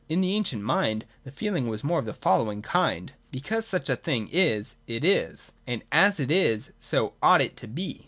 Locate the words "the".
0.21-0.33, 1.25-1.31, 2.07-2.13